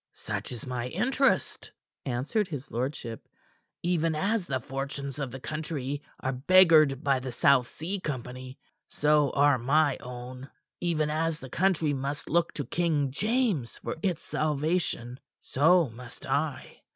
"Such 0.15 0.51
is 0.51 0.65
my 0.65 0.87
interest," 0.87 1.71
answered 2.07 2.47
his 2.47 2.71
lordship. 2.71 3.27
"Even 3.83 4.15
as 4.15 4.47
the 4.47 4.59
fortunes 4.59 5.19
of 5.19 5.29
the 5.29 5.39
country 5.39 6.01
are 6.21 6.31
beggared 6.31 7.03
by 7.03 7.19
the 7.19 7.31
South 7.31 7.67
Sea 7.67 7.99
Company, 7.99 8.57
so 8.89 9.29
are 9.35 9.59
my 9.59 9.97
own; 9.99 10.49
even 10.79 11.11
as 11.11 11.39
the 11.39 11.51
country 11.51 11.93
must 11.93 12.27
look 12.31 12.51
to 12.55 12.65
King 12.65 13.11
James 13.11 13.77
for 13.77 13.95
its 14.01 14.23
salvation, 14.23 15.19
so 15.39 15.89
must 15.91 16.25
I. 16.25 16.81